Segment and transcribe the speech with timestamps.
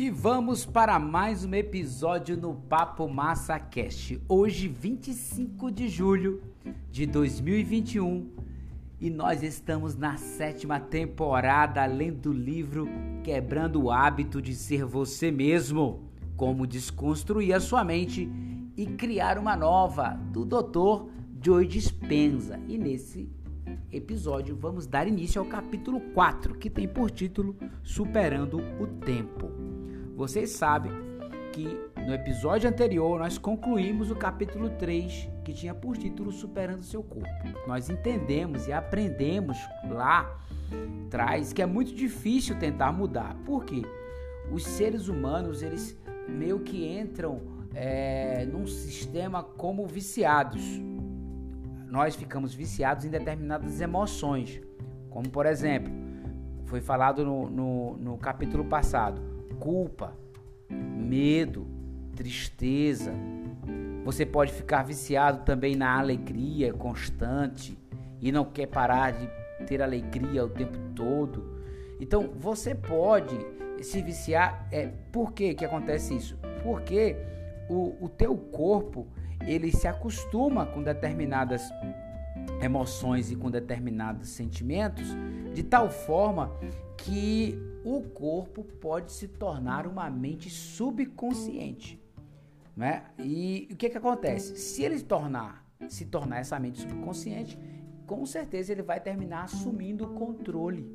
[0.00, 4.18] E vamos para mais um episódio no Papo Massa Cast.
[4.26, 6.42] Hoje, 25 de julho
[6.90, 8.26] de 2021,
[8.98, 12.88] e nós estamos na sétima temporada lendo o livro
[13.22, 18.26] Quebrando o Hábito de Ser Você Mesmo: Como Desconstruir a Sua Mente
[18.78, 21.10] e Criar uma Nova, do Dr.
[21.44, 22.58] Joe Dispenza.
[22.66, 23.28] E nesse
[23.92, 29.59] episódio vamos dar início ao capítulo 4, que tem por título Superando o Tempo.
[30.20, 30.92] Vocês sabem
[31.50, 31.64] que
[32.06, 37.26] no episódio anterior nós concluímos o capítulo 3, que tinha por título Superando seu corpo.
[37.66, 39.56] Nós entendemos e aprendemos
[39.88, 40.38] lá
[41.08, 43.34] traz que é muito difícil tentar mudar.
[43.46, 43.80] Por quê?
[44.52, 47.40] Os seres humanos, eles meio que entram
[47.74, 50.62] é, num sistema como viciados.
[51.88, 54.60] Nós ficamos viciados em determinadas emoções,
[55.08, 55.90] como por exemplo,
[56.66, 59.29] foi falado no, no, no capítulo passado,
[59.60, 60.16] culpa,
[60.68, 61.66] medo,
[62.16, 63.12] tristeza.
[64.04, 67.78] Você pode ficar viciado também na alegria constante
[68.20, 69.28] e não quer parar de
[69.66, 71.60] ter alegria o tempo todo.
[72.00, 73.38] Então você pode
[73.82, 74.66] se viciar.
[74.72, 76.38] É, por que, que acontece isso?
[76.62, 77.16] Porque
[77.68, 79.06] o, o teu corpo
[79.46, 81.62] ele se acostuma com determinadas
[82.62, 85.16] emoções e com determinados sentimentos
[85.54, 86.50] de tal forma
[87.04, 92.00] que o corpo pode se tornar uma mente subconsciente.
[92.76, 93.04] Né?
[93.18, 94.56] E o que, que acontece?
[94.56, 97.58] Se ele tornar, se tornar essa mente subconsciente,
[98.06, 100.90] com certeza ele vai terminar assumindo o controle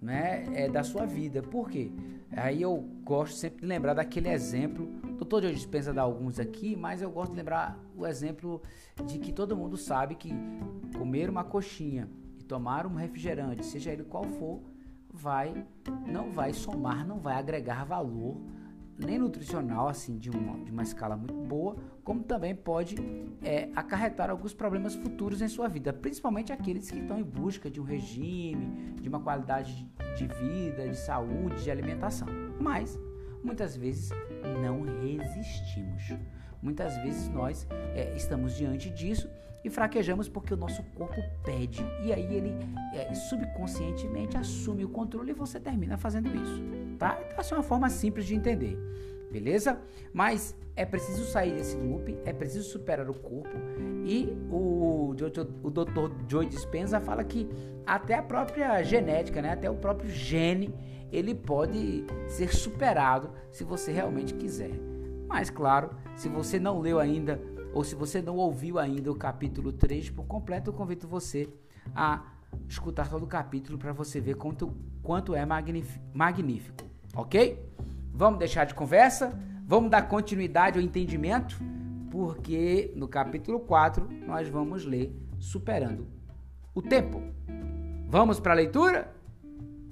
[0.00, 1.42] né, é, da sua vida.
[1.42, 1.90] Por quê?
[2.32, 4.86] Aí eu gosto sempre de lembrar daquele exemplo.
[5.16, 8.62] Doutor Joe dispensa dar alguns aqui, mas eu gosto de lembrar o exemplo
[9.06, 10.32] de que todo mundo sabe que
[10.96, 14.60] comer uma coxinha e tomar um refrigerante, seja ele qual for,
[15.12, 15.66] vai
[16.06, 18.40] não vai somar, não vai agregar valor
[18.98, 22.96] nem nutricional assim de uma, de uma escala muito boa, como também pode
[23.42, 27.80] é, acarretar alguns problemas futuros em sua vida, principalmente aqueles que estão em busca de
[27.80, 32.28] um regime, de uma qualidade de vida, de saúde, de alimentação.
[32.60, 32.98] Mas
[33.42, 34.10] muitas vezes
[34.60, 36.16] não resistimos.
[36.60, 39.28] Muitas vezes nós é, estamos diante disso
[39.64, 41.84] e fraquejamos porque o nosso corpo pede.
[42.04, 42.54] E aí ele
[42.94, 46.62] é, subconscientemente assume o controle e você termina fazendo isso,
[46.98, 47.18] tá?
[47.26, 48.76] Então essa é uma forma simples de entender,
[49.30, 49.80] beleza?
[50.12, 53.56] Mas é preciso sair desse loop, é preciso superar o corpo
[54.04, 55.14] e o,
[55.62, 56.10] o Dr.
[56.28, 57.48] Joe Dispenza fala que
[57.86, 60.74] até a própria genética, né, até o próprio gene,
[61.10, 64.72] ele pode ser superado se você realmente quiser.
[65.28, 67.40] Mas claro, se você não leu ainda
[67.72, 71.48] ou se você não ouviu ainda o capítulo 3 por completo, eu convido você
[71.94, 72.22] a
[72.68, 76.84] escutar todo o capítulo para você ver quanto, quanto é magnífico,
[77.14, 77.58] ok?
[78.12, 81.58] Vamos deixar de conversa, vamos dar continuidade ao entendimento,
[82.10, 86.06] porque no capítulo 4 nós vamos ler Superando
[86.74, 87.22] o Tempo.
[88.06, 89.12] Vamos para a leitura?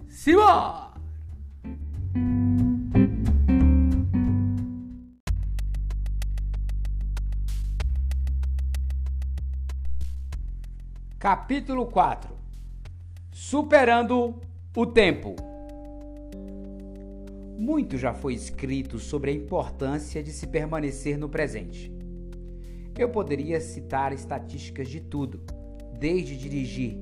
[0.06, 0.90] Simão!
[11.20, 12.34] Capítulo 4
[13.30, 14.40] Superando
[14.74, 15.36] o Tempo
[17.58, 21.92] Muito já foi escrito sobre a importância de se permanecer no presente.
[22.98, 25.42] Eu poderia citar estatísticas de tudo,
[25.98, 26.96] desde dirigir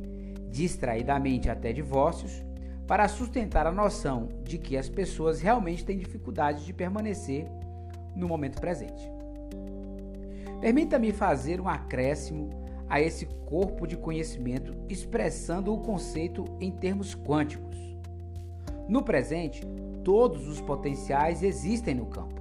[0.50, 2.42] distraidamente até divórcios,
[2.88, 7.46] para sustentar a noção de que as pessoas realmente têm dificuldade de permanecer
[8.16, 9.08] no momento presente.
[10.60, 17.76] Permita-me fazer um acréscimo a esse corpo de conhecimento expressando o conceito em termos quânticos.
[18.88, 19.62] No presente,
[20.02, 22.40] todos os potenciais existem no campo.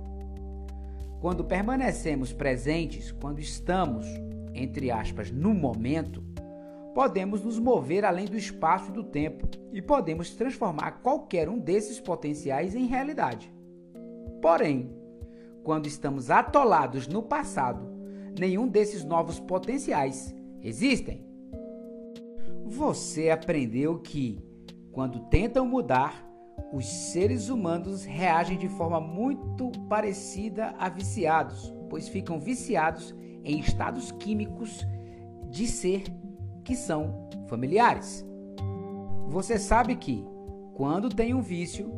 [1.20, 4.06] Quando permanecemos presentes, quando estamos,
[4.54, 6.24] entre aspas, no momento,
[6.94, 12.00] podemos nos mover além do espaço e do tempo e podemos transformar qualquer um desses
[12.00, 13.52] potenciais em realidade.
[14.42, 14.96] Porém,
[15.64, 17.86] quando estamos atolados no passado,
[18.40, 21.26] nenhum desses novos potenciais existem.
[22.66, 24.40] Você aprendeu que,
[24.92, 26.26] quando tentam mudar,
[26.74, 34.12] os seres humanos reagem de forma muito parecida a viciados, pois ficam viciados em estados
[34.12, 34.86] químicos
[35.50, 36.04] de ser
[36.64, 38.26] que são familiares.
[39.28, 40.26] Você sabe que,
[40.74, 41.90] quando tem um vício,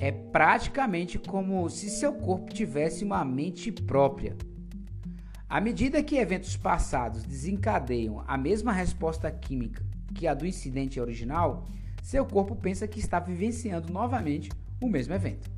[0.00, 4.36] é praticamente como se seu corpo tivesse uma mente própria.
[5.48, 9.82] À medida que eventos passados desencadeiam a mesma resposta química
[10.14, 11.66] que a do incidente original,
[12.02, 15.50] seu corpo pensa que está vivenciando novamente o mesmo evento.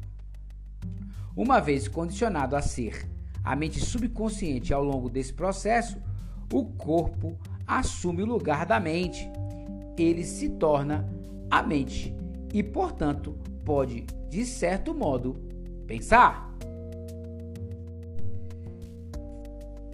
[1.36, 3.08] Uma vez condicionado a ser
[3.42, 6.00] a mente subconsciente ao longo desse processo,
[6.52, 7.36] o corpo
[7.66, 9.28] assume o lugar da mente.
[9.98, 11.08] Ele se torna
[11.50, 12.14] a mente
[12.54, 15.34] e, portanto, pode, de certo modo,
[15.86, 16.49] pensar.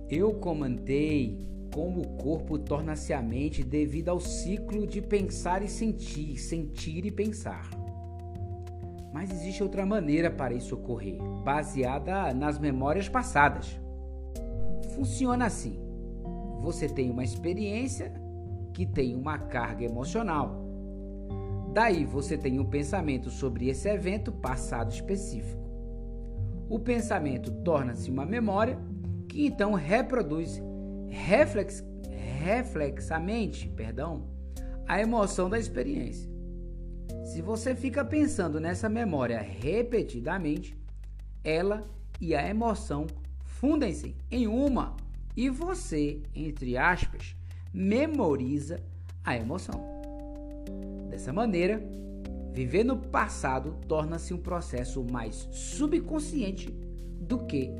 [0.08, 1.44] Eu comentei
[1.74, 7.10] como o corpo torna-se a mente devido ao ciclo de pensar e sentir, sentir e
[7.10, 7.68] pensar.
[9.12, 13.80] Mas existe outra maneira para isso ocorrer, baseada nas memórias passadas.
[14.94, 15.76] Funciona assim:
[16.60, 18.12] você tem uma experiência
[18.72, 20.64] que tem uma carga emocional.
[21.72, 25.66] Daí você tem um pensamento sobre esse evento passado específico.
[26.68, 28.78] O pensamento torna-se uma memória
[29.36, 30.62] que então reproduz
[31.10, 31.84] reflex,
[32.42, 34.30] reflexamente, perdão,
[34.88, 36.30] a emoção da experiência.
[37.22, 40.74] Se você fica pensando nessa memória repetidamente,
[41.44, 41.86] ela
[42.18, 43.06] e a emoção
[43.44, 44.96] fundem-se em uma
[45.36, 47.36] e você, entre aspas,
[47.74, 48.82] memoriza
[49.22, 49.84] a emoção.
[51.10, 51.78] Dessa maneira,
[52.54, 56.70] viver no passado torna-se um processo mais subconsciente
[57.20, 57.70] do que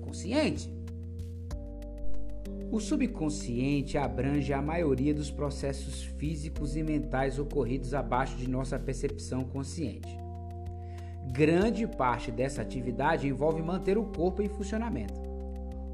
[0.00, 0.73] consciente.
[2.74, 9.44] O subconsciente abrange a maioria dos processos físicos e mentais ocorridos abaixo de nossa percepção
[9.44, 10.18] consciente.
[11.32, 15.14] Grande parte dessa atividade envolve manter o corpo em funcionamento.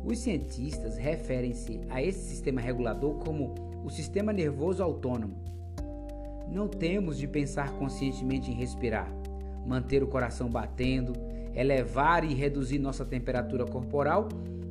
[0.02, 3.54] Os cientistas referem-se a esse sistema regulador como
[3.84, 5.36] o sistema nervoso autônomo.
[6.50, 9.14] Não temos de pensar conscientemente em respirar,
[9.66, 11.12] manter o coração batendo,
[11.54, 14.30] elevar e reduzir nossa temperatura corporal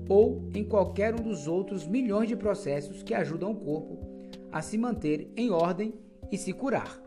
[0.09, 3.99] ou em qualquer um dos outros milhões de processos que ajudam o corpo
[4.51, 5.93] a se manter em ordem
[6.31, 6.99] e se curar.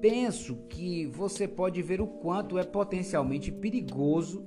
[0.00, 4.42] Penso que você pode ver o quanto é potencialmente perigoso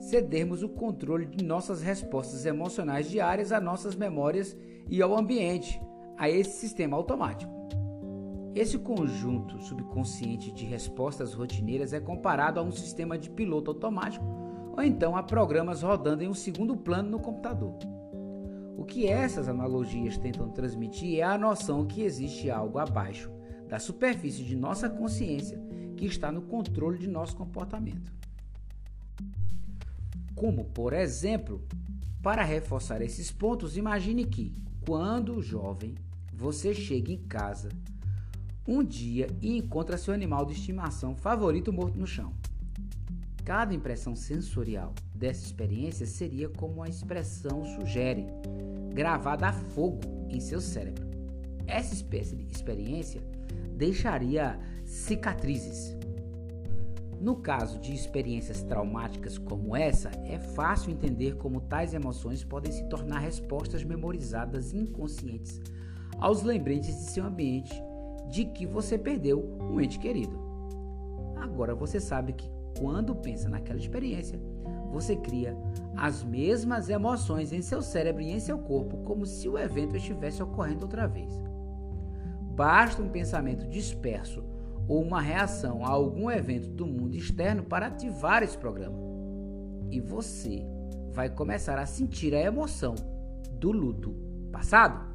[0.00, 4.56] cedermos o controle de nossas respostas emocionais diárias a nossas memórias
[4.90, 5.80] e ao ambiente,
[6.16, 7.52] a esse sistema automático.
[8.54, 14.24] Esse conjunto subconsciente de respostas rotineiras é comparado a um sistema de piloto automático
[14.78, 17.76] ou então a programas rodando em um segundo plano no computador.
[18.76, 23.28] O que essas analogias tentam transmitir é a noção que existe algo abaixo
[23.66, 25.60] da superfície de nossa consciência
[25.96, 28.12] que está no controle de nosso comportamento.
[30.36, 31.60] Como, por exemplo,
[32.22, 34.54] para reforçar esses pontos, imagine que,
[34.86, 35.96] quando jovem,
[36.32, 37.68] você chega em casa
[38.64, 42.32] um dia e encontra seu animal de estimação favorito morto no chão.
[43.48, 48.26] Cada impressão sensorial dessa experiência seria como a expressão sugere,
[48.92, 51.08] gravada a fogo em seu cérebro.
[51.66, 53.22] Essa espécie de experiência
[53.72, 55.96] deixaria cicatrizes.
[57.18, 62.86] No caso de experiências traumáticas como essa, é fácil entender como tais emoções podem se
[62.90, 65.58] tornar respostas memorizadas inconscientes
[66.18, 67.72] aos lembretes de seu ambiente
[68.30, 70.38] de que você perdeu um ente querido.
[71.34, 74.40] Agora você sabe que quando pensa naquela experiência,
[74.90, 75.56] você cria
[75.96, 80.42] as mesmas emoções em seu cérebro e em seu corpo, como se o evento estivesse
[80.42, 81.32] ocorrendo outra vez.
[82.54, 84.42] Basta um pensamento disperso
[84.88, 88.98] ou uma reação a algum evento do mundo externo para ativar esse programa.
[89.90, 90.64] E você
[91.12, 92.94] vai começar a sentir a emoção
[93.52, 94.14] do luto
[94.50, 95.07] passado.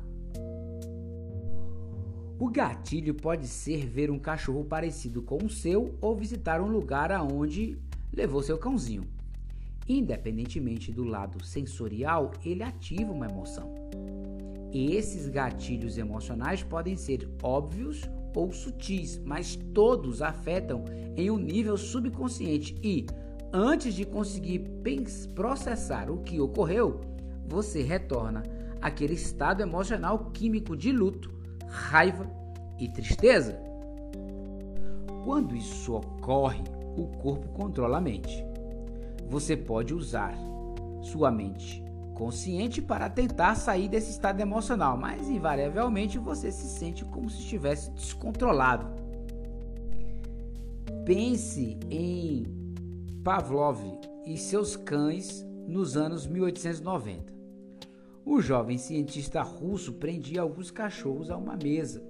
[2.40, 7.12] O gatilho pode ser ver um cachorro parecido com o seu ou visitar um lugar
[7.12, 7.78] aonde
[8.12, 9.04] levou seu cãozinho.
[9.88, 13.74] Independentemente do lado sensorial, ele ativa uma emoção.
[14.74, 18.02] Esses gatilhos emocionais podem ser óbvios
[18.36, 20.84] ou sutis, mas todos afetam
[21.16, 23.06] em um nível subconsciente e,
[23.54, 24.64] antes de conseguir
[25.36, 27.02] processar o que ocorreu,
[27.48, 28.42] você retorna
[28.82, 31.43] àquele estado emocional químico de luto
[31.74, 32.30] raiva
[32.78, 33.60] e tristeza.
[35.26, 36.64] Quando isso ocorre,
[36.96, 38.46] o corpo controla a mente.
[39.28, 40.38] Você pode usar
[41.02, 47.28] sua mente consciente para tentar sair desse estado emocional, mas invariavelmente você se sente como
[47.30, 48.86] se estivesse descontrolado.
[51.04, 52.46] Pense em
[53.24, 53.80] Pavlov
[54.28, 57.34] e seus cães nos anos 1890.
[58.26, 62.02] O jovem cientista russo prendia alguns cachorros a uma mesa,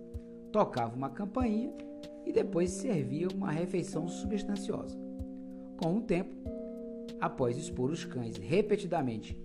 [0.51, 1.73] tocava uma campainha
[2.23, 4.95] e depois servia uma refeição substanciosa.
[5.75, 6.35] Com o tempo,
[7.19, 9.35] após expor os cães repetidamente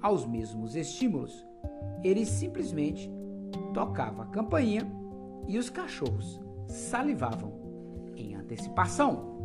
[0.00, 1.46] aos mesmos estímulos,
[2.02, 3.08] ele simplesmente
[3.72, 4.82] tocava a campainha
[5.46, 7.52] e os cachorros salivavam
[8.16, 9.36] em antecipação.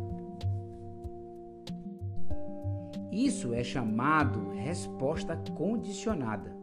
[3.12, 6.61] Isso é chamado resposta condicionada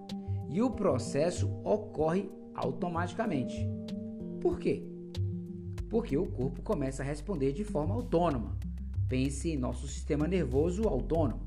[0.50, 3.68] e o processo ocorre automaticamente.
[4.42, 4.84] Por quê?
[5.90, 8.58] Porque o corpo começa a responder de forma autônoma.
[9.08, 11.42] Pense em nosso sistema nervoso autônomo.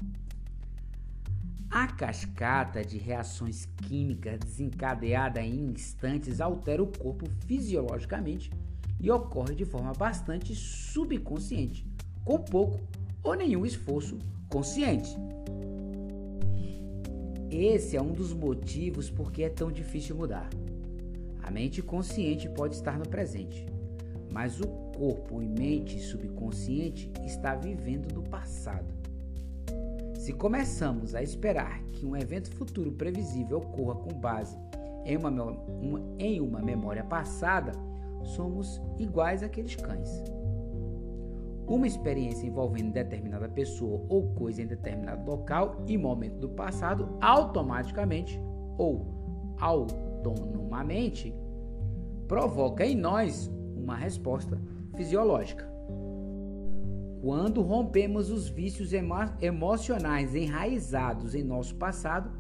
[1.71, 8.51] A cascata de reações químicas desencadeada em instantes altera o corpo fisiologicamente
[9.01, 11.87] e ocorre de forma bastante subconsciente,
[12.25, 12.79] com pouco
[13.23, 14.19] ou nenhum esforço
[14.49, 15.17] consciente.
[17.55, 20.49] Esse é um dos motivos por que é tão difícil mudar.
[21.43, 23.67] A mente consciente pode estar no presente,
[24.33, 24.67] mas o
[24.97, 28.87] corpo e mente subconsciente está vivendo no passado.
[30.15, 34.57] Se começamos a esperar que um evento futuro previsível ocorra com base
[35.05, 37.73] em uma, uma, em uma memória passada,
[38.25, 40.23] somos iguais àqueles cães.
[41.73, 48.39] Uma experiência envolvendo determinada pessoa ou coisa em determinado local e momento do passado automaticamente
[48.77, 51.35] ou autonomamente
[52.29, 54.61] provoca em nós uma resposta
[54.95, 55.67] fisiológica.
[57.23, 62.31] Quando rompemos os vícios emo emocionais enraizados em nosso passado,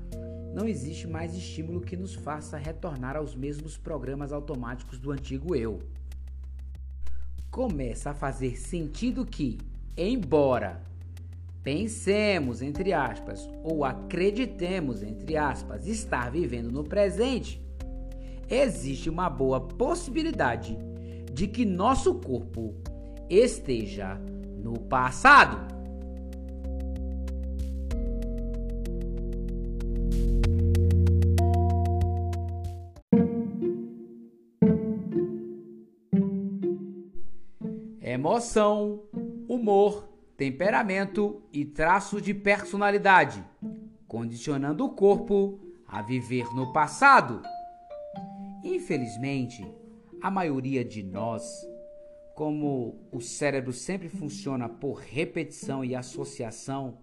[0.55, 5.79] não existe mais estímulo que nos faça retornar aos mesmos programas automáticos do antigo eu.
[7.53, 9.59] Começa a fazer sentido que,
[9.95, 10.81] embora
[11.63, 17.63] pensemos, entre aspas, ou acreditemos, entre aspas, estar vivendo no presente,
[18.49, 20.79] existe uma boa possibilidade
[21.31, 22.75] de que nosso corpo
[23.29, 24.19] esteja
[24.57, 25.59] no passado.
[38.23, 39.03] Emoção,
[39.49, 43.45] humor, temperamento e traços de personalidade,
[44.07, 47.43] condicionando o corpo a viver no passado.
[48.63, 49.69] Infelizmente,
[50.23, 51.67] a maioria de nós
[52.37, 56.99] como o cérebro sempre funciona por repetição e associação,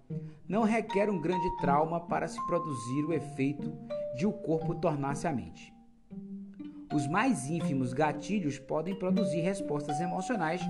[0.47, 3.73] não requer um grande trauma para se produzir o efeito
[4.15, 5.73] de o corpo tornar-se a mente.
[6.93, 10.61] Os mais ínfimos gatilhos podem produzir respostas emocionais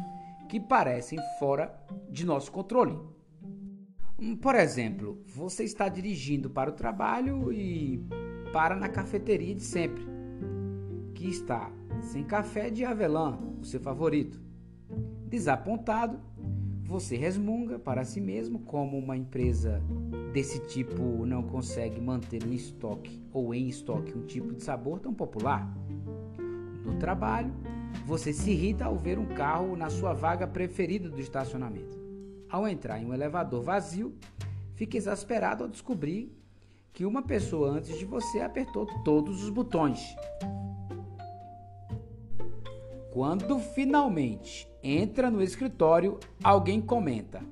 [0.50, 1.72] que parecem fora
[2.10, 2.98] de nosso controle.
[4.20, 8.03] Hum, por exemplo, você está dirigindo para o trabalho e
[8.51, 10.03] para na cafeteria de sempre,
[11.13, 14.41] que está sem café de avelã, o seu favorito.
[15.27, 16.20] Desapontado,
[16.84, 19.79] você resmunga para si mesmo como uma empresa
[20.34, 25.13] desse tipo não consegue manter um estoque ou em estoque um tipo de sabor tão
[25.13, 25.72] popular.
[26.84, 27.53] No trabalho,
[28.05, 32.00] você se irrita ao ver um carro na sua vaga preferida do estacionamento.
[32.50, 34.15] Ao entrar em um elevador vazio,
[34.74, 36.36] fica exasperado ao descobrir
[36.91, 40.00] que uma pessoa antes de você apertou todos os botões.
[43.12, 47.43] Quando finalmente entra no escritório, alguém comenta: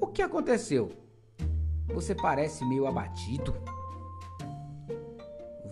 [0.00, 0.92] O que aconteceu?
[1.88, 3.54] Você parece meio abatido.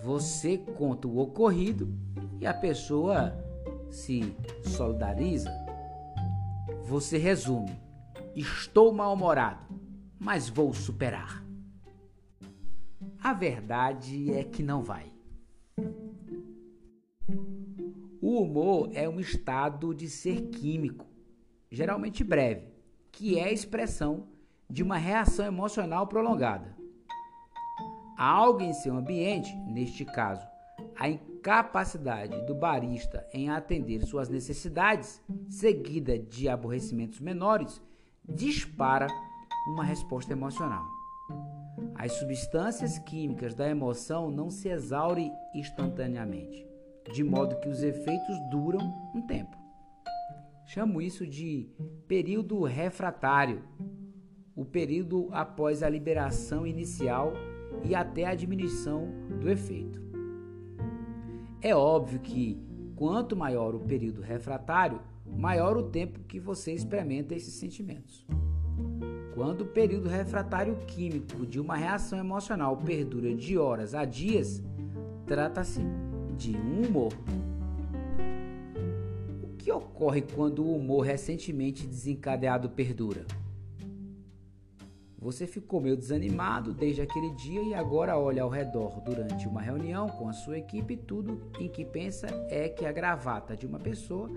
[0.03, 1.93] Você conta o ocorrido
[2.41, 3.46] e a pessoa
[3.91, 5.51] se solidariza.
[6.85, 7.79] Você resume:
[8.35, 9.65] Estou mal-humorado,
[10.19, 11.45] mas vou superar.
[13.23, 15.13] A verdade é que não vai.
[18.21, 21.07] O humor é um estado de ser químico,
[21.71, 22.69] geralmente breve,
[23.13, 24.29] que é a expressão
[24.69, 26.77] de uma reação emocional prolongada.
[28.19, 30.47] Algo em seu ambiente, neste caso,
[30.99, 31.09] a
[31.47, 37.81] incapacidade do barista em atender suas necessidades, seguida de aborrecimentos menores,
[38.29, 39.07] dispara
[39.69, 40.85] uma resposta emocional.
[41.95, 46.67] As substâncias químicas da emoção não se exaurem instantaneamente
[47.13, 48.81] de modo que os efeitos duram
[49.15, 49.57] um tempo.
[50.65, 51.71] Chamo isso de
[52.09, 53.63] período refratário,
[54.57, 57.33] o período após a liberação inicial
[57.85, 60.06] e até a diminuição do efeito.
[61.61, 62.61] É óbvio que
[62.95, 68.27] quanto maior o período refratário, maior o tempo que você experimenta esses sentimentos.
[69.35, 74.63] Quando o período refratário químico de uma reação emocional perdura de horas a dias,
[75.27, 75.81] trata-se
[76.37, 77.13] de um humor.
[79.43, 83.27] O que ocorre quando o humor recentemente desencadeado perdura?
[85.27, 90.09] Você ficou meio desanimado desde aquele dia e agora olha ao redor durante uma reunião
[90.09, 93.81] com a sua equipe e tudo em que pensa é que a gravata de uma
[93.81, 94.31] pessoa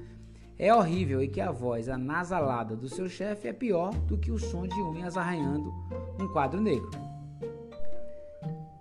[0.57, 4.39] é horrível e que a voz anasalada do seu chefe é pior do que o
[4.39, 5.71] som de unhas arranhando
[6.19, 6.89] um quadro negro.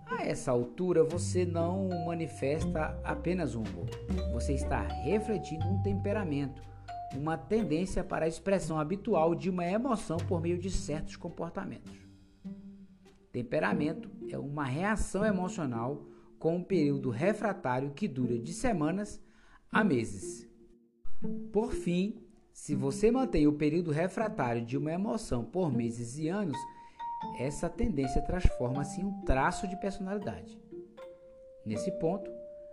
[0.07, 3.87] A essa altura você não manifesta apenas um humor,
[4.33, 6.63] você está refletindo um temperamento,
[7.17, 11.93] uma tendência para a expressão habitual de uma emoção por meio de certos comportamentos.
[13.33, 16.07] Temperamento é uma reação emocional
[16.39, 19.21] com um período refratário que dura de semanas
[19.71, 20.49] a meses.
[21.53, 22.23] Por fim,
[22.53, 26.57] se você mantém o período refratário de uma emoção por meses e anos,
[27.39, 30.61] essa tendência transforma-se em um traço de personalidade.
[31.65, 32.31] Nesse ponto,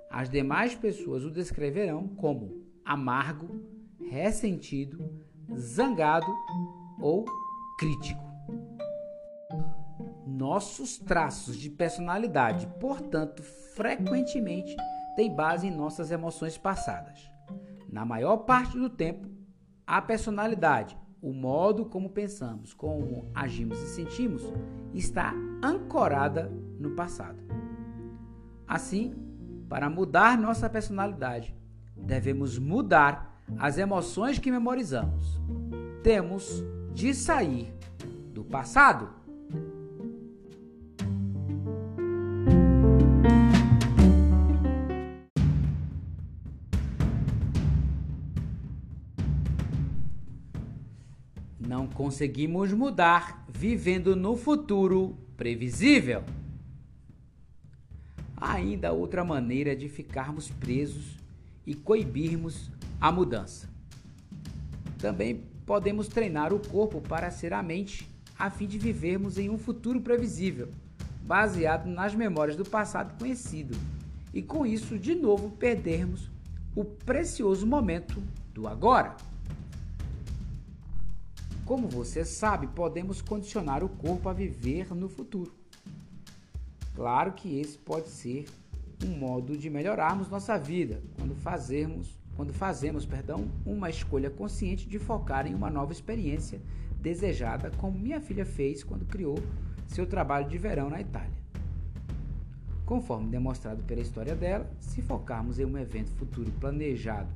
[0.09, 3.61] as demais pessoas o descreverão como amargo,
[4.09, 5.09] ressentido,
[5.55, 6.33] zangado
[6.99, 7.25] ou
[7.77, 8.23] crítico.
[10.25, 13.41] Nossos traços de personalidade, portanto,
[13.75, 14.75] frequentemente
[15.15, 17.31] têm base em nossas emoções passadas.
[17.89, 19.29] Na maior parte do tempo,
[19.87, 24.43] a personalidade, o modo como pensamos, como agimos e sentimos,
[24.93, 25.33] está
[25.63, 27.39] ancorada no passado.
[28.67, 29.15] Assim,
[29.69, 31.55] para mudar nossa personalidade,
[31.95, 35.39] devemos mudar as emoções que memorizamos.
[36.03, 37.73] Temos de sair
[38.33, 39.09] do passado
[51.67, 56.23] Não conseguimos mudar vivendo no futuro previsível.
[58.37, 61.17] Ainda outra maneira de ficarmos presos
[61.65, 62.69] e coibirmos
[62.99, 63.69] a mudança.
[64.97, 69.57] Também podemos treinar o corpo para ser a mente, a fim de vivermos em um
[69.57, 70.69] futuro previsível,
[71.23, 73.75] baseado nas memórias do passado conhecido,
[74.33, 76.29] e com isso de novo perdermos
[76.75, 78.21] o precioso momento
[78.53, 79.15] do agora.
[81.65, 85.51] Como você sabe, podemos condicionar o corpo a viver no futuro.
[86.93, 88.45] Claro que esse pode ser
[89.03, 94.99] um modo de melhorarmos nossa vida quando fazermos, quando fazemos, perdão, uma escolha consciente de
[94.99, 96.61] focar em uma nova experiência
[96.99, 99.37] desejada, como minha filha fez quando criou
[99.87, 101.45] seu trabalho de verão na Itália.
[102.85, 107.29] Conforme demonstrado pela história dela, se focarmos em um evento futuro planejado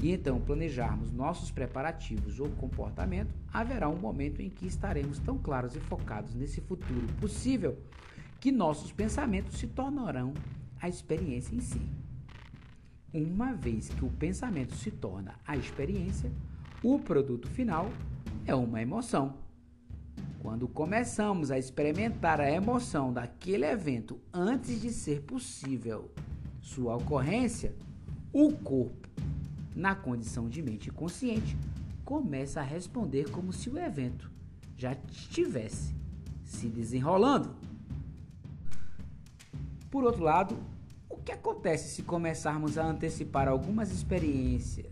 [0.00, 5.74] e então planejarmos nossos preparativos ou comportamento, haverá um momento em que estaremos tão claros
[5.74, 7.78] e focados nesse futuro possível
[8.40, 10.34] que nossos pensamentos se tornarão
[10.82, 11.80] a experiência em si.
[13.14, 16.30] Uma vez que o pensamento se torna a experiência,
[16.82, 17.88] o produto final
[18.44, 19.34] é uma emoção.
[20.40, 26.10] Quando começamos a experimentar a emoção daquele evento antes de ser possível
[26.60, 27.76] sua ocorrência,
[28.32, 29.08] o corpo
[29.76, 31.56] na condição de mente consciente,
[32.04, 34.30] começa a responder como se o evento
[34.76, 35.94] já estivesse
[36.44, 37.54] se desenrolando.
[39.90, 40.71] Por outro lado,
[41.22, 44.90] o que acontece se começarmos a antecipar algumas experiências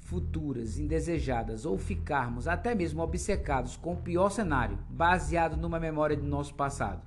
[0.00, 6.26] futuras indesejadas ou ficarmos até mesmo obcecados com o pior cenário, baseado numa memória do
[6.26, 7.02] nosso passado?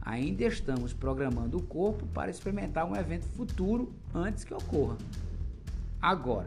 [0.00, 4.96] Ainda estamos programando o corpo para experimentar um evento futuro antes que ocorra.
[6.00, 6.46] Agora,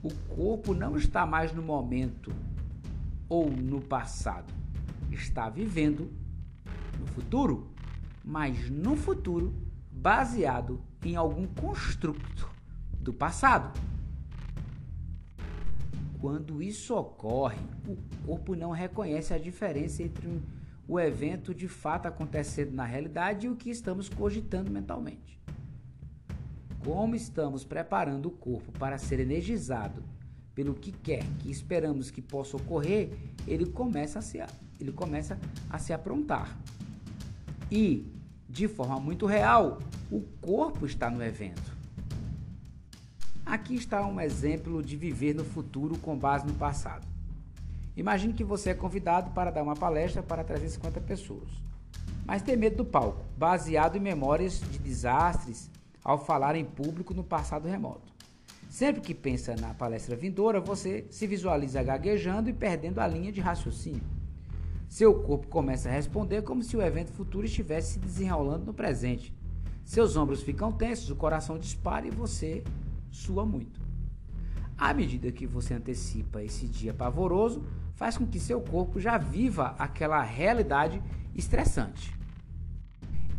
[0.00, 2.32] o corpo não está mais no momento
[3.28, 4.54] ou no passado,
[5.10, 6.08] está vivendo
[7.00, 7.66] no futuro,
[8.24, 9.66] mas no futuro
[9.98, 12.50] baseado em algum construto
[13.00, 13.78] do passado.
[16.20, 20.42] Quando isso ocorre, o corpo não reconhece a diferença entre
[20.88, 25.38] o evento de fato acontecendo na realidade e o que estamos cogitando mentalmente
[26.88, 30.02] como estamos preparando o corpo para ser energizado
[30.54, 33.10] pelo que quer que esperamos que possa ocorrer,
[33.46, 34.38] ele começa a se,
[34.80, 36.58] ele começa a se aprontar.
[37.70, 38.06] E,
[38.58, 39.78] de forma muito real,
[40.10, 41.76] o corpo está no evento.
[43.46, 47.06] Aqui está um exemplo de viver no futuro com base no passado.
[47.96, 51.48] Imagine que você é convidado para dar uma palestra para 350 pessoas,
[52.26, 55.70] mas tem medo do palco, baseado em memórias de desastres,
[56.02, 58.12] ao falar em público no passado remoto.
[58.68, 63.40] Sempre que pensa na palestra vindoura, você se visualiza gaguejando e perdendo a linha de
[63.40, 64.17] raciocínio.
[64.88, 69.34] Seu corpo começa a responder como se o evento futuro estivesse se desenrolando no presente.
[69.84, 72.64] Seus ombros ficam tensos, o coração dispara e você
[73.10, 73.80] sua muito.
[74.76, 77.62] À medida que você antecipa esse dia pavoroso,
[77.94, 81.02] faz com que seu corpo já viva aquela realidade
[81.34, 82.16] estressante.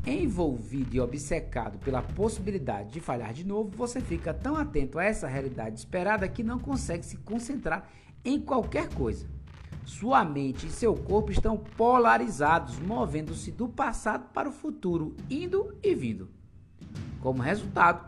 [0.06, 5.28] Envolvido e obcecado pela possibilidade de falhar de novo, você fica tão atento a essa
[5.28, 7.90] realidade esperada que não consegue se concentrar
[8.24, 9.28] em qualquer coisa.
[9.90, 15.96] Sua mente e seu corpo estão polarizados, movendo-se do passado para o futuro, indo e
[15.96, 16.30] vindo.
[17.20, 18.08] Como resultado,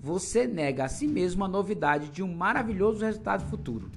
[0.00, 3.90] você nega a si mesmo a novidade de um maravilhoso resultado futuro.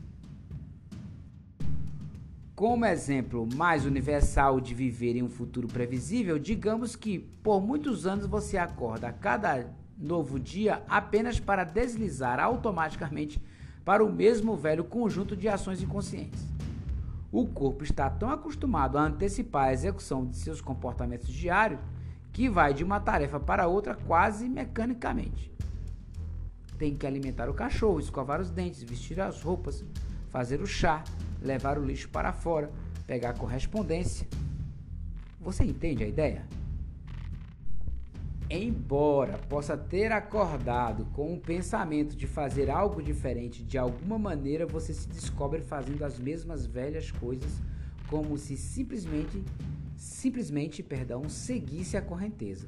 [2.53, 8.27] Como exemplo mais universal de viver em um futuro previsível, digamos que por muitos anos
[8.27, 13.41] você acorda a cada novo dia apenas para deslizar automaticamente
[13.85, 16.51] para o mesmo velho conjunto de ações inconscientes.
[17.31, 21.79] O corpo está tão acostumado a antecipar a execução de seus comportamentos diários
[22.33, 25.49] que vai de uma tarefa para outra quase mecanicamente.
[26.77, 29.83] Tem que alimentar o cachorro, escovar os dentes, vestir as roupas,
[30.29, 31.03] fazer o chá,
[31.41, 32.69] levar o lixo para fora,
[33.07, 34.27] pegar correspondência.
[35.39, 36.45] Você entende a ideia?
[38.53, 44.93] Embora possa ter acordado com o pensamento de fazer algo diferente, de alguma maneira você
[44.93, 47.61] se descobre fazendo as mesmas velhas coisas,
[48.09, 49.41] como se simplesmente,
[49.95, 52.67] simplesmente, perdão, seguisse a correnteza.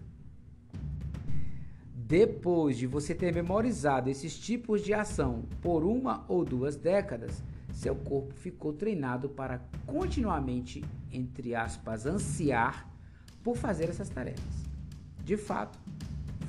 [1.94, 7.44] Depois de você ter memorizado esses tipos de ação por uma ou duas décadas,
[7.74, 12.90] seu corpo ficou treinado para continuamente, entre aspas, ansiar
[13.44, 14.73] por fazer essas tarefas.
[15.24, 15.80] De fato,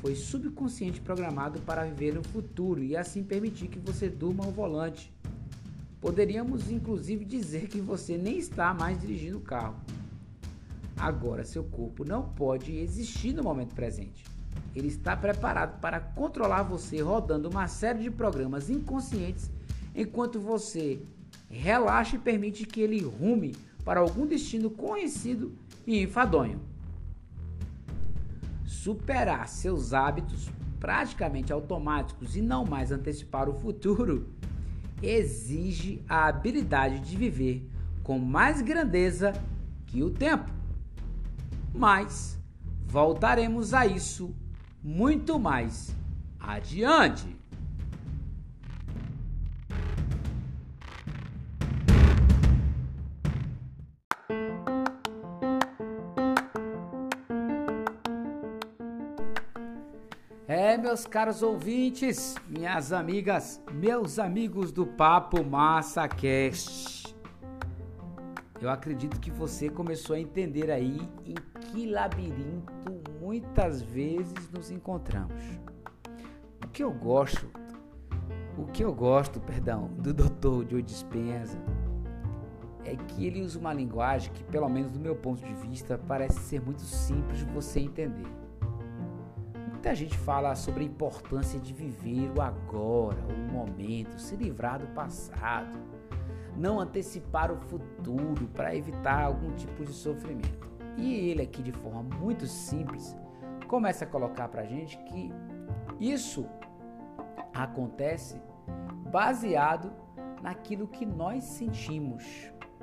[0.00, 5.12] foi subconsciente programado para viver no futuro e assim permitir que você durma ao volante.
[6.00, 9.76] Poderíamos inclusive dizer que você nem está mais dirigindo o carro.
[10.96, 14.24] Agora, seu corpo não pode existir no momento presente.
[14.74, 19.50] Ele está preparado para controlar você rodando uma série de programas inconscientes
[19.94, 21.00] enquanto você
[21.48, 25.52] relaxa e permite que ele rume para algum destino conhecido
[25.86, 26.73] e enfadonho.
[28.84, 34.28] Superar seus hábitos praticamente automáticos e não mais antecipar o futuro
[35.02, 37.66] exige a habilidade de viver
[38.02, 39.32] com mais grandeza
[39.86, 40.52] que o tempo.
[41.74, 42.38] Mas
[42.84, 44.36] voltaremos a isso
[44.82, 45.96] muito mais
[46.38, 47.34] adiante.
[60.94, 67.12] Meus caros ouvintes, minhas amigas, meus amigos do Papo Massa Cast.
[68.60, 75.42] Eu acredito que você começou a entender aí em que labirinto muitas vezes nos encontramos.
[76.64, 77.50] O que eu gosto,
[78.56, 80.70] o que eu gosto, perdão, do Dr.
[80.70, 81.58] Joe Dispenza
[82.84, 86.38] é que ele usa uma linguagem que, pelo menos do meu ponto de vista, parece
[86.38, 88.43] ser muito simples de você entender.
[89.84, 94.86] Muita gente fala sobre a importância de viver o agora, o momento, se livrar do
[94.94, 95.78] passado,
[96.56, 100.70] não antecipar o futuro para evitar algum tipo de sofrimento.
[100.96, 103.14] E ele aqui de forma muito simples
[103.68, 105.30] começa a colocar para a gente que
[106.00, 106.46] isso
[107.52, 108.40] acontece
[109.12, 109.92] baseado
[110.40, 112.24] naquilo que nós sentimos,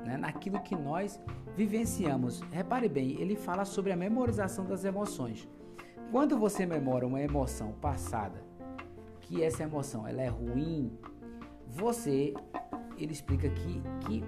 [0.06, 0.18] né?
[0.18, 1.20] naquilo que nós
[1.58, 2.42] vivenciamos.
[2.52, 5.50] Repare bem, ele fala sobre a memorização das emoções.
[6.12, 8.44] Quando você memora uma emoção passada,
[9.22, 10.92] que essa emoção ela é ruim,
[11.66, 12.34] você,
[12.98, 14.22] ele explica que, que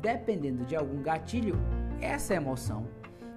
[0.00, 1.58] dependendo de algum gatilho,
[2.00, 2.88] essa emoção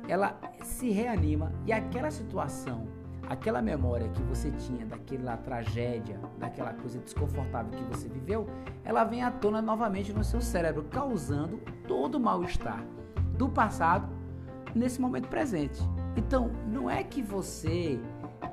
[0.08, 2.88] ela se reanima e aquela situação,
[3.28, 8.48] aquela memória que você tinha daquela tragédia, daquela coisa desconfortável que você viveu,
[8.86, 12.82] ela vem à tona novamente no seu cérebro, causando todo o mal-estar
[13.38, 14.08] do passado
[14.74, 15.82] nesse momento presente.
[16.18, 18.00] Então, não é que você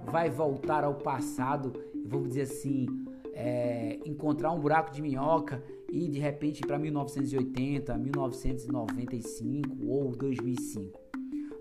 [0.05, 1.73] vai voltar ao passado,
[2.05, 2.87] vamos dizer assim,
[3.33, 11.01] é, encontrar um buraco de minhoca e de repente para 1980, 1995 ou 2005.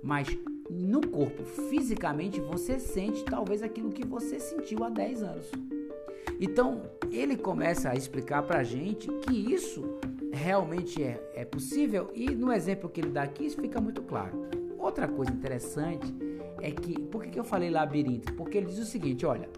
[0.04, 0.28] Mas
[0.70, 5.52] no corpo, fisicamente, você sente talvez aquilo que você sentiu há 10 anos.
[6.40, 6.82] Então,
[7.12, 9.84] ele começa a explicar para a gente que isso
[10.32, 14.38] realmente é, é possível e no exemplo que ele dá aqui isso fica muito claro.
[14.86, 16.16] Outra coisa interessante
[16.62, 18.32] é que, por que, eu falei labirinto?
[18.36, 19.50] Porque ele diz o seguinte: olha,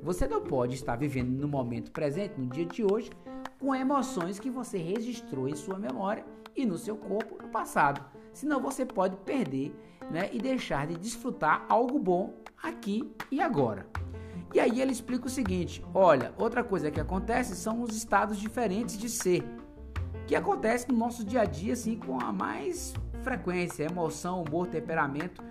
[0.00, 3.10] você não pode estar vivendo no momento presente, no dia de hoje,
[3.58, 8.00] com emoções que você registrou em sua memória e no seu corpo no passado.
[8.32, 9.74] Senão você pode perder
[10.12, 13.84] né, e deixar de desfrutar algo bom aqui e agora.
[14.54, 18.96] E aí ele explica o seguinte: olha, outra coisa que acontece são os estados diferentes
[18.96, 19.42] de ser,
[20.24, 25.42] que acontece no nosso dia a dia assim com a mais frequência, emoção, humor, temperamento.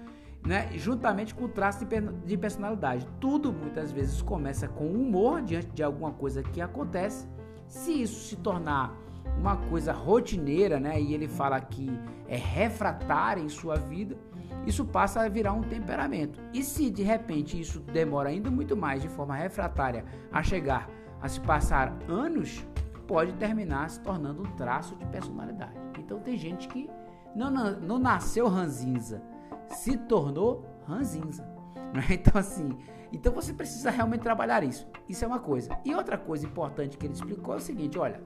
[0.45, 0.69] né?
[0.75, 1.85] juntamente com o traço
[2.25, 3.05] de personalidade.
[3.19, 7.27] Tudo muitas vezes começa com humor diante de alguma coisa que acontece.
[7.67, 8.95] Se isso se tornar
[9.37, 11.01] uma coisa rotineira, né?
[11.01, 11.89] E ele fala que
[12.27, 14.17] é refratária em sua vida,
[14.65, 16.39] isso passa a virar um temperamento.
[16.53, 20.89] E se de repente isso demora ainda muito mais de forma refratária a chegar
[21.21, 22.65] a se passar anos,
[23.07, 25.73] pode terminar se tornando um traço de personalidade.
[25.97, 26.89] Então tem gente que
[27.35, 29.21] não, não, não nasceu ranzinza,
[29.69, 31.45] se tornou ranzinza.
[31.87, 32.03] Né?
[32.11, 32.77] Então assim,
[33.13, 34.85] então você precisa realmente trabalhar isso.
[35.07, 35.69] Isso é uma coisa.
[35.85, 38.21] E outra coisa importante que ele explicou é o seguinte, olha,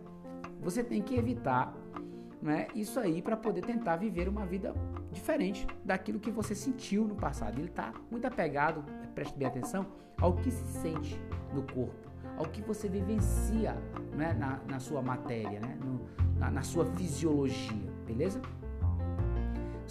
[0.59, 1.73] você tem que evitar
[2.41, 4.73] né, isso aí para poder tentar viver uma vida
[5.11, 7.59] diferente daquilo que você sentiu no passado.
[7.59, 8.83] Ele está muito apegado,
[9.13, 9.85] preste bem atenção,
[10.19, 11.21] ao que se sente
[11.53, 13.75] no corpo, ao que você vivencia
[14.15, 16.01] né, na, na sua matéria, né, no,
[16.39, 18.41] na, na sua fisiologia, beleza?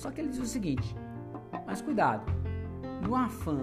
[0.00, 0.96] Só que ele diz o seguinte:
[1.66, 2.24] mas cuidado,
[3.06, 3.58] no afã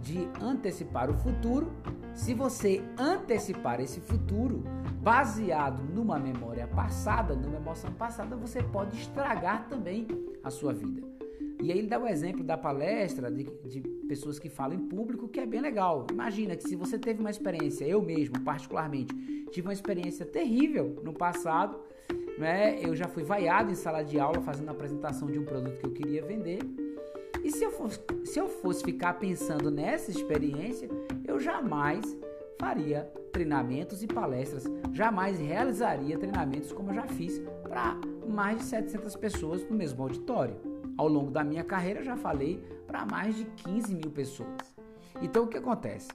[0.00, 1.72] de antecipar o futuro,
[2.14, 4.62] se você antecipar esse futuro
[5.00, 10.06] baseado numa memória passada, numa emoção passada, você pode estragar também
[10.44, 11.02] a sua vida.
[11.60, 15.28] E aí ele dá o exemplo da palestra de, de, pessoas que falam em público,
[15.28, 16.06] que é bem legal.
[16.10, 19.14] Imagina que se você teve uma experiência, eu mesmo particularmente,
[19.50, 21.78] tive uma experiência terrível no passado,
[22.42, 22.76] né?
[22.80, 25.86] Eu já fui vaiado em sala de aula fazendo a apresentação de um produto que
[25.86, 26.58] eu queria vender.
[27.42, 30.88] E se eu fosse, se eu fosse ficar pensando nessa experiência,
[31.24, 32.04] eu jamais
[32.58, 37.96] faria treinamentos e palestras, jamais realizaria treinamentos como eu já fiz para
[38.28, 40.56] mais de 700 pessoas no mesmo auditório.
[40.96, 44.74] Ao longo da minha carreira, já falei para mais de 15 mil pessoas.
[45.20, 46.10] Então, o que acontece?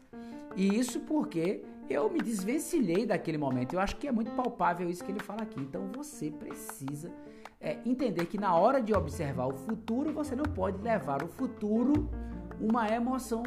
[0.56, 3.73] E isso porque eu me desvencilhei daquele momento.
[3.73, 5.60] Eu acho que é muito palpável isso que ele fala aqui.
[5.60, 7.12] Então, você precisa
[7.60, 12.10] é, entender que na hora de observar o futuro, você não pode levar o futuro
[12.60, 13.43] uma emoção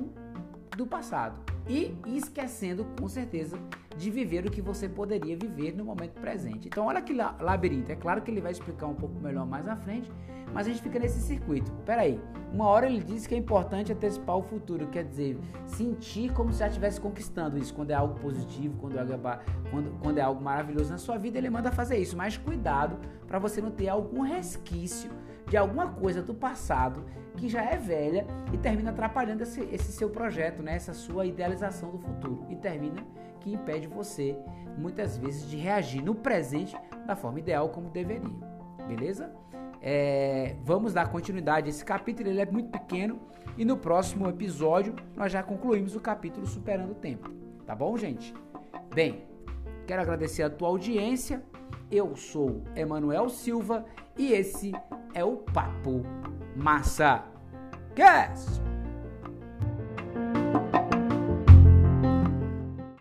[0.76, 3.58] do passado e esquecendo com certeza
[3.96, 6.68] de viver o que você poderia viver no momento presente.
[6.68, 7.92] Então, olha que labirinto.
[7.92, 10.10] É claro que ele vai explicar um pouco melhor mais à frente,
[10.52, 11.70] mas a gente fica nesse circuito.
[11.84, 12.20] Peraí,
[12.52, 16.60] uma hora ele diz que é importante antecipar o futuro, quer dizer, sentir como se
[16.60, 19.04] já estivesse conquistando isso, quando é algo positivo, quando é,
[19.70, 22.16] quando, quando é algo maravilhoso na sua vida, ele manda fazer isso.
[22.16, 25.10] Mas cuidado para você não ter algum resquício
[25.48, 27.04] de alguma coisa do passado
[27.36, 30.74] que já é velha e termina atrapalhando esse, esse seu projeto, né?
[30.74, 32.46] essa sua idealização do futuro.
[32.50, 33.04] E termina
[33.40, 34.36] que impede você,
[34.76, 38.28] muitas vezes, de reagir no presente da forma ideal como deveria.
[38.86, 39.32] Beleza?
[39.82, 43.20] É, vamos dar continuidade a esse capítulo, ele é muito pequeno
[43.56, 47.30] e no próximo episódio nós já concluímos o capítulo Superando o Tempo.
[47.66, 48.34] Tá bom, gente?
[48.94, 49.24] Bem,
[49.86, 51.42] quero agradecer a tua audiência.
[51.90, 53.84] Eu sou Emanuel Silva
[54.16, 54.72] e esse
[55.14, 56.02] é o Papo
[56.56, 57.24] Massa
[57.94, 58.69] Cast.